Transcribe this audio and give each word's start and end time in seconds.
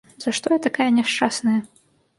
За 0.23 0.31
што 0.37 0.47
я 0.57 0.63
такая 0.67 0.89
няшчасная? 0.97 1.59